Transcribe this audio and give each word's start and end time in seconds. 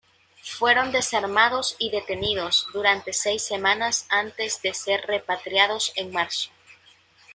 Fueron 0.41 0.91
desarmados 0.91 1.75
y 1.77 1.91
detenidos 1.91 2.67
durante 2.73 3.13
seis 3.13 3.43
semanas 3.43 4.07
antes 4.09 4.59
de 4.63 4.73
ser 4.73 5.01
repatriados 5.05 5.93
en 5.95 6.11
marzo. 6.11 6.49